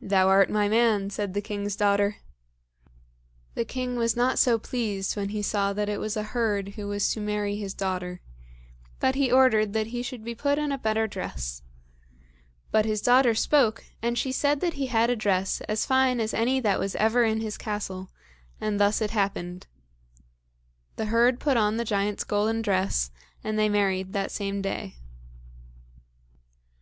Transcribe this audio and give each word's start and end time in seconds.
"Thou 0.00 0.28
art 0.28 0.48
my 0.48 0.66
man," 0.66 1.10
said 1.10 1.34
the 1.34 1.42
king's 1.42 1.76
daughter. 1.76 2.16
The 3.54 3.66
king 3.66 3.96
was 3.96 4.16
not 4.16 4.38
so 4.38 4.58
pleased 4.58 5.14
when 5.14 5.28
he 5.28 5.42
saw 5.42 5.74
that 5.74 5.90
it 5.90 6.00
was 6.00 6.16
a 6.16 6.22
herd 6.22 6.68
who 6.70 6.88
was 6.88 7.10
to 7.12 7.20
marry 7.20 7.56
his 7.56 7.74
daughter, 7.74 8.22
but 8.98 9.14
he 9.14 9.30
ordered 9.30 9.74
that 9.74 9.88
he 9.88 10.02
should 10.02 10.24
be 10.24 10.34
put 10.34 10.58
in 10.58 10.72
a 10.72 10.78
better 10.78 11.06
dress; 11.06 11.60
but 12.70 12.86
his 12.86 13.02
daughter 13.02 13.34
spoke, 13.34 13.84
and 14.00 14.16
she 14.16 14.32
said 14.32 14.60
that 14.60 14.72
he 14.72 14.86
had 14.86 15.10
a 15.10 15.16
dress 15.16 15.60
as 15.68 15.84
fine 15.84 16.18
as 16.18 16.32
any 16.32 16.58
that 16.58 16.80
ever 16.94 17.22
was 17.24 17.30
in 17.30 17.42
his 17.42 17.58
castle; 17.58 18.08
and 18.58 18.80
thus 18.80 19.02
it 19.02 19.10
happened. 19.10 19.66
The 20.96 21.04
herd 21.12 21.38
put 21.38 21.58
on 21.58 21.76
the 21.76 21.84
giant's 21.84 22.24
golden 22.24 22.62
dress, 22.62 23.10
and 23.44 23.58
they 23.58 23.68
married 23.68 24.14
that 24.14 24.30
same 24.30 24.62
day. 24.62 24.96